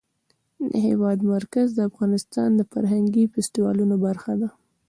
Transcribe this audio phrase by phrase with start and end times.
[0.69, 4.49] د هېواد مرکز د افغانستان د فرهنګي فستیوالونو برخه ده.